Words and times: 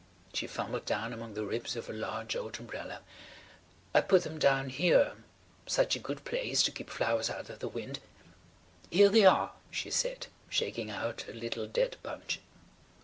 She 0.33 0.47
fumbled 0.47 0.85
down 0.87 1.13
among 1.13 1.35
the 1.35 1.45
ribs 1.45 1.75
of 1.75 1.87
a 1.87 1.93
large 1.93 2.35
old 2.35 2.59
umbrella. 2.59 3.01
"I 3.93 4.01
put 4.01 4.23
them 4.23 4.39
down 4.39 4.69
here. 4.71 5.13
Such 5.67 5.95
a 5.95 5.99
good 5.99 6.25
place 6.25 6.63
to 6.63 6.71
keep 6.71 6.89
flowers 6.89 7.29
out 7.29 7.51
of 7.51 7.59
the 7.59 7.67
wind. 7.67 7.99
Here 8.89 9.09
they 9.09 9.25
are," 9.25 9.51
she 9.69 9.91
said, 9.91 10.25
shaking 10.49 10.89
out 10.89 11.27
a 11.29 11.33
little 11.33 11.67
dead 11.67 11.97
bunch. 12.01 12.39